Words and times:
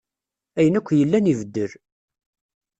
Ayen 0.57 0.77
akk 0.79 0.89
yellan 0.99 1.31
ibeddel. 1.31 1.71